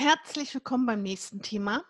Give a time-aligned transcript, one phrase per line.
[0.00, 1.82] Herzlich willkommen beim nächsten Thema.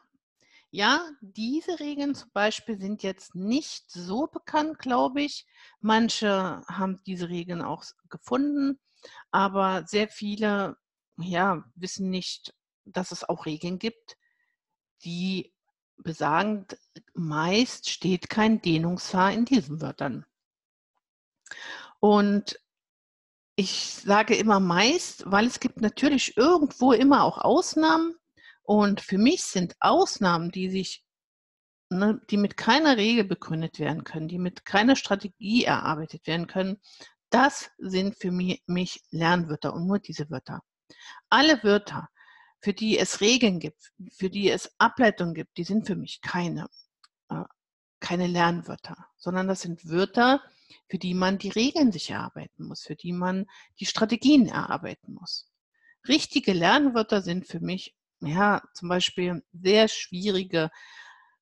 [0.70, 5.44] Ja, diese Regeln zum Beispiel sind jetzt nicht so bekannt, glaube ich.
[5.80, 8.80] Manche haben diese Regeln auch gefunden,
[9.30, 10.78] aber sehr viele
[11.18, 12.54] ja, wissen nicht,
[12.86, 14.16] dass es auch Regeln gibt,
[15.04, 15.52] die
[15.98, 16.66] besagen,
[17.12, 20.24] meist steht kein Dehnungshaar in diesen Wörtern.
[22.00, 22.58] Und
[23.58, 28.14] ich sage immer meist, weil es gibt natürlich irgendwo immer auch Ausnahmen.
[28.62, 31.04] Und für mich sind Ausnahmen, die sich,
[31.90, 36.80] ne, die mit keiner Regel begründet werden können, die mit keiner Strategie erarbeitet werden können,
[37.30, 40.60] das sind für mich, mich Lernwörter und nur diese Wörter.
[41.28, 42.08] Alle Wörter,
[42.60, 46.68] für die es Regeln gibt, für die es Ableitungen gibt, die sind für mich keine,
[47.28, 47.42] äh,
[47.98, 50.44] keine Lernwörter, sondern das sind Wörter,
[50.88, 53.46] für die man die Regeln sich erarbeiten muss, für die man
[53.80, 55.50] die Strategien erarbeiten muss.
[56.06, 60.70] Richtige Lernwörter sind für mich, ja, zum Beispiel sehr schwierige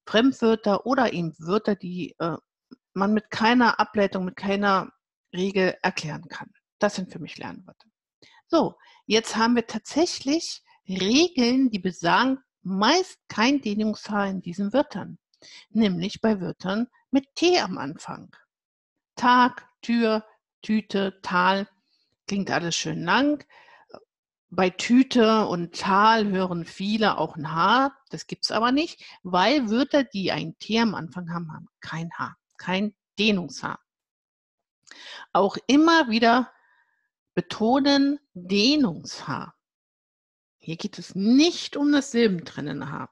[0.06, 2.36] Fremdwörter oder eben Wörter, die äh,
[2.94, 4.90] man mit keiner Ableitung, mit keiner
[5.34, 6.50] Regel erklären kann.
[6.78, 7.88] Das sind für mich Lernwörter.
[8.46, 15.18] So, jetzt haben wir tatsächlich Regeln, die besagen meist kein Dehnungshaar in diesen Wörtern,
[15.70, 18.34] nämlich bei Wörtern mit T am Anfang.
[19.16, 20.24] Tag, Tür,
[20.62, 21.68] Tüte, Tal.
[22.26, 23.44] Klingt alles schön lang.
[24.48, 27.92] Bei Tüte und Tal hören viele auch ein H.
[28.10, 32.10] Das gibt es aber nicht, weil Wörter, die ein T am Anfang haben, haben kein
[32.16, 33.80] H, kein Dehnungshaar.
[35.32, 36.52] Auch immer wieder
[37.34, 39.54] betonen Dehnungshaar.
[40.58, 43.08] Hier geht es nicht um das silbentrennende H.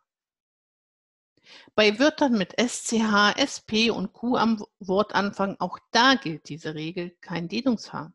[1.75, 7.49] Bei Wörtern mit SCH, SP und Q am Wortanfang, auch da gilt diese Regel, kein
[7.49, 8.13] Dehnungshaar.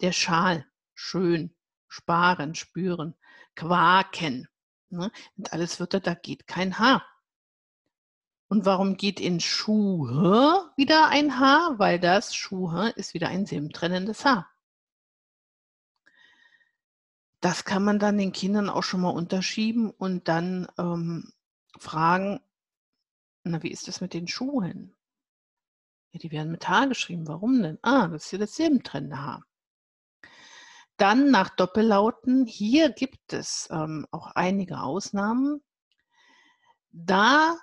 [0.00, 1.54] Der Schal, schön,
[1.88, 3.14] sparen, spüren,
[3.54, 4.48] quaken,
[4.90, 7.04] ne, sind alles Wörter, da geht kein Haar.
[8.48, 11.78] Und warum geht in Schuhe wieder ein Haar?
[11.78, 14.48] Weil das Schuhe ist wieder ein silbentrennendes Haar.
[17.40, 21.32] Das kann man dann den Kindern auch schon mal unterschieben und dann ähm,
[21.78, 22.40] fragen,
[23.44, 24.96] na, wie ist das mit den Schuhen?
[26.12, 27.28] Ja, die werden mit H geschrieben.
[27.28, 27.78] Warum denn?
[27.82, 29.42] Ah, das ist ja das silbentrennende H.
[30.96, 32.46] Dann nach Doppellauten.
[32.46, 35.62] Hier gibt es ähm, auch einige Ausnahmen.
[36.92, 37.58] Da,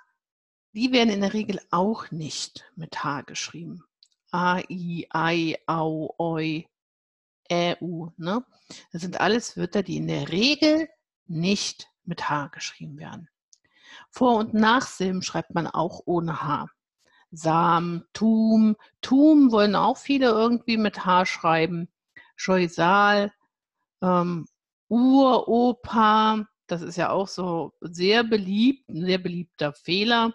[0.72, 3.82] die werden in der Regel auch nicht mit H geschrieben.
[4.30, 6.66] A, I, Ei, Au, Oi,
[7.50, 8.10] Ä, U.
[8.18, 8.44] Ne?
[8.92, 10.88] Das sind alles Wörter, die in der Regel
[11.26, 13.28] nicht mit H geschrieben werden.
[14.10, 16.66] Vor- und Nachsilben schreibt man auch ohne H.
[17.30, 21.88] Sam, Tum, Tum wollen auch viele irgendwie mit H schreiben.
[22.36, 23.32] Scheusal,
[24.02, 24.46] ähm,
[24.88, 30.34] Uropa, das ist ja auch so sehr beliebt, ein sehr beliebter Fehler.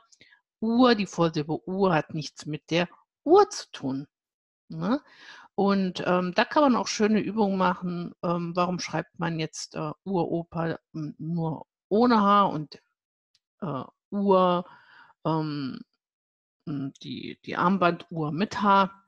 [0.60, 2.88] Ur, die Vorsilbe Ur hat nichts mit der
[3.24, 4.08] Uhr zu tun.
[4.70, 5.02] Ne?
[5.56, 8.14] Und ähm, da kann man auch schöne Übungen machen.
[8.24, 12.80] Ähm, warum schreibt man jetzt äh, Uropa hm, nur ohne H und
[13.62, 14.66] äh, Uhr,
[15.26, 15.80] ähm,
[16.68, 19.04] hm, die, die Armbanduhr mit Haar.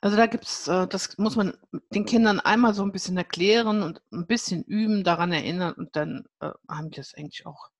[0.00, 1.56] Also da gibt es, äh, das muss man
[1.90, 6.24] den Kindern einmal so ein bisschen erklären und ein bisschen üben, daran erinnern und dann
[6.40, 7.70] äh, haben die das eigentlich auch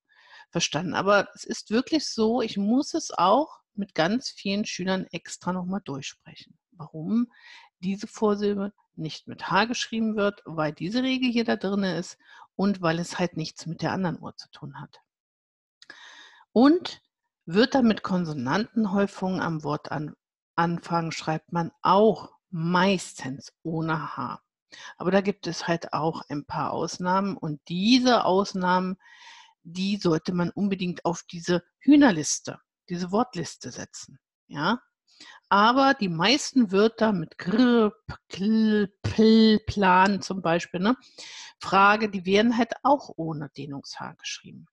[0.51, 0.95] verstanden.
[0.95, 5.81] Aber es ist wirklich so, ich muss es auch mit ganz vielen Schülern extra nochmal
[5.85, 6.59] durchsprechen.
[6.73, 7.31] Warum
[7.81, 12.19] diese Vorsilbe nicht mit H geschrieben wird, weil diese Regel hier da drin ist
[12.57, 15.01] und weil es halt nichts mit der anderen Uhr zu tun hat.
[16.53, 17.03] Und
[17.47, 24.41] wird dann mit Konsonantenhäufungen am Wortanfang, schreibt man auch meistens ohne H.
[24.97, 28.99] Aber da gibt es halt auch ein paar Ausnahmen und diese Ausnahmen,
[29.63, 32.59] die sollte man unbedingt auf diese Hühnerliste,
[32.89, 34.19] diese Wortliste setzen.
[34.47, 34.81] Ja?
[35.49, 37.93] Aber die meisten Wörter mit Gr,
[38.29, 40.97] Pl, Pl, Plan zum Beispiel, ne?
[41.59, 44.67] Frage, die werden halt auch ohne Dehnungshaar geschrieben.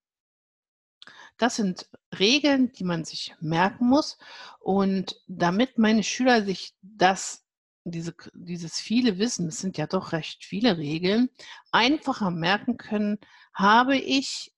[1.37, 4.17] Das sind Regeln, die man sich merken muss.
[4.59, 7.45] Und damit meine Schüler sich das,
[7.83, 11.29] diese, dieses viele Wissen, es sind ja doch recht viele Regeln,
[11.71, 13.19] einfacher merken können,
[13.53, 14.53] habe ich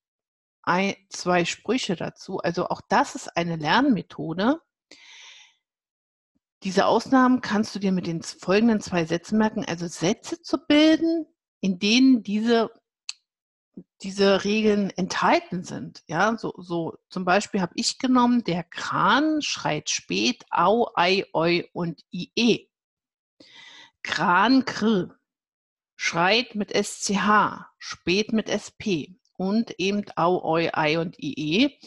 [0.64, 2.40] ein, zwei Sprüche dazu.
[2.40, 4.62] Also auch das ist eine Lernmethode.
[6.64, 9.64] Diese Ausnahmen kannst du dir mit den folgenden zwei Sätzen merken.
[9.66, 11.26] Also Sätze zu bilden,
[11.62, 12.70] in denen diese
[14.02, 16.04] diese Regeln enthalten sind.
[16.08, 21.70] Ja, so, so zum Beispiel habe ich genommen, der Kran schreit spät, au, ei, oi
[21.74, 22.70] und ie.
[24.04, 25.16] Kran, kr.
[25.96, 31.78] schreit mit SCH, spät mit SP und eben Au, Oi, Ei und IE.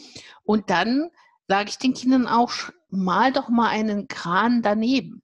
[0.43, 1.11] Und dann
[1.47, 2.51] sage ich den Kindern auch,
[2.89, 5.21] mal doch mal einen Kran daneben.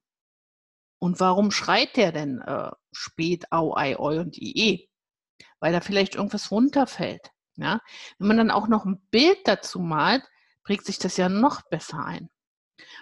[0.98, 4.87] Und warum schreit der denn äh, spät Au, Ei, Oi und IE?
[5.60, 7.30] Weil da vielleicht irgendwas runterfällt.
[7.56, 7.80] Ja?
[8.18, 10.22] Wenn man dann auch noch ein Bild dazu malt,
[10.62, 12.30] prägt sich das ja noch besser ein.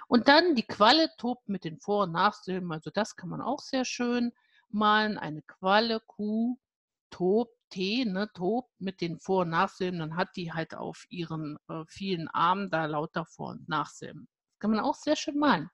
[0.08, 3.60] Und dann die Qualle tobt mit den Vor- und Nachsilben, also das kann man auch
[3.60, 4.32] sehr schön
[4.68, 5.18] malen.
[5.18, 6.58] Eine Qualle, Kuh,
[7.10, 11.58] tobt, T, ne, tobt mit den Vor- und Nachsilben, dann hat die halt auf ihren
[11.68, 14.28] äh, vielen Armen da lauter Vor- und Nachsilben.
[14.52, 15.70] Das kann man auch sehr schön malen.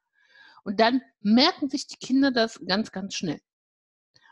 [0.64, 3.40] Und dann merken sich die Kinder das ganz, ganz schnell.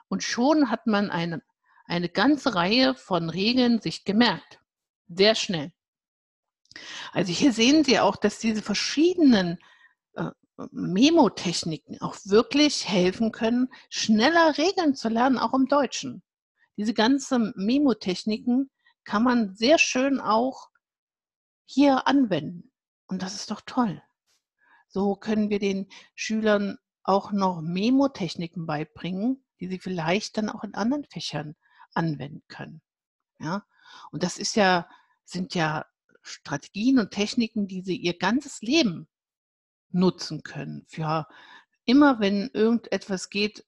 [0.08, 1.42] Und schon hat man eine,
[1.90, 4.60] eine ganze Reihe von Regeln sich gemerkt.
[5.08, 5.72] Sehr schnell.
[7.12, 9.58] Also hier sehen Sie auch, dass diese verschiedenen
[10.14, 10.30] äh,
[10.70, 16.22] Memotechniken auch wirklich helfen können, schneller Regeln zu lernen, auch im Deutschen.
[16.76, 18.70] Diese ganzen Memotechniken
[19.04, 20.68] kann man sehr schön auch
[21.64, 22.70] hier anwenden.
[23.08, 24.00] Und das ist doch toll.
[24.86, 30.74] So können wir den Schülern auch noch Memotechniken beibringen, die sie vielleicht dann auch in
[30.74, 31.56] anderen Fächern
[31.94, 32.80] anwenden können.
[33.38, 33.64] Ja?
[34.10, 34.88] Und das ist ja,
[35.24, 35.86] sind ja
[36.22, 39.08] Strategien und Techniken, die sie ihr ganzes Leben
[39.90, 40.84] nutzen können.
[40.86, 41.26] Für
[41.84, 43.64] immer, wenn irgendetwas geht,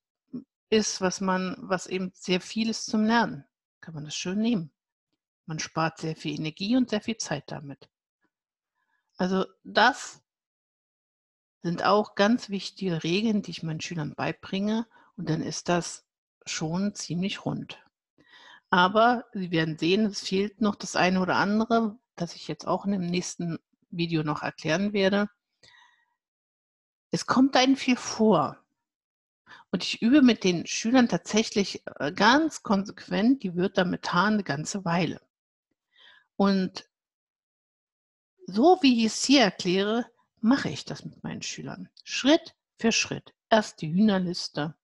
[0.70, 3.44] ist, was man, was eben sehr viel ist zum Lernen,
[3.80, 4.70] kann man das schön nehmen.
[5.46, 7.88] Man spart sehr viel Energie und sehr viel Zeit damit.
[9.16, 10.22] Also das
[11.62, 14.86] sind auch ganz wichtige Regeln, die ich meinen Schülern beibringe
[15.16, 16.04] und dann ist das
[16.46, 17.78] schon ziemlich rund.
[18.72, 22.86] Aber Sie werden sehen, es fehlt noch das eine oder andere, das ich jetzt auch
[22.86, 23.58] in dem nächsten
[23.90, 25.28] Video noch erklären werde.
[27.10, 28.56] Es kommt einem viel vor.
[29.72, 34.42] Und ich übe mit den Schülern tatsächlich äh, ganz konsequent die Wörter mit H eine
[34.42, 35.20] ganze Weile.
[36.36, 36.88] Und
[38.46, 40.06] so wie ich es hier erkläre,
[40.40, 41.90] mache ich das mit meinen Schülern.
[42.04, 43.34] Schritt für Schritt.
[43.50, 44.74] Erst die Hühnerliste,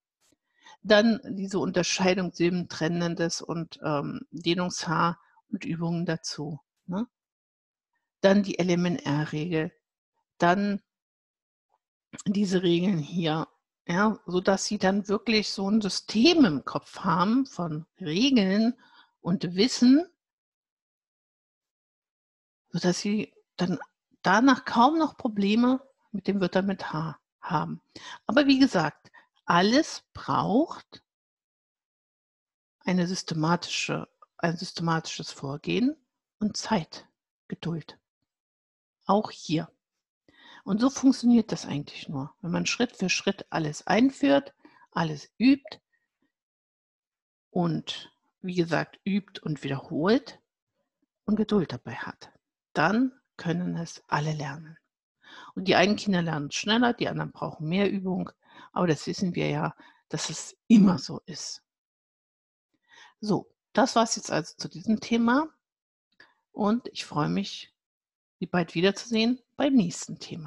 [0.83, 5.19] dann diese Unterscheidung silbentrennendes und ähm, Dehnungshaar
[5.51, 6.61] und Übungen dazu.
[6.87, 7.07] Ne?
[8.21, 9.73] Dann die LMNR-Regel,
[10.39, 10.81] dann
[12.27, 13.49] diese Regeln hier,
[13.87, 18.75] ja, sodass sie dann wirklich so ein System im Kopf haben von Regeln
[19.21, 20.07] und Wissen,
[22.71, 23.79] sodass sie dann
[24.23, 25.81] danach kaum noch Probleme
[26.13, 27.81] mit dem Wörtern mit H haben.
[28.27, 29.11] Aber wie gesagt,
[29.49, 31.03] alles braucht
[32.81, 34.07] eine systematische,
[34.37, 35.97] ein systematisches Vorgehen
[36.39, 37.09] und Zeit,
[37.49, 37.99] Geduld.
[39.07, 39.71] Auch hier.
[40.65, 42.35] Und so funktioniert das eigentlich nur.
[42.43, 44.55] Wenn man Schritt für Schritt alles einführt,
[44.91, 45.81] alles übt
[47.51, 48.13] und
[48.43, 50.41] wie gesagt übt und wiederholt
[51.25, 52.31] und Geduld dabei hat,
[52.75, 54.77] dann können es alle lernen.
[55.55, 58.31] Und die einen Kinder lernen schneller, die anderen brauchen mehr Übung,
[58.73, 59.75] aber das wissen wir ja,
[60.09, 61.63] dass es immer so ist.
[63.21, 65.49] So, das war es jetzt also zu diesem Thema
[66.53, 67.75] und ich freue mich,
[68.41, 70.47] Sie bald wiederzusehen beim nächsten Thema.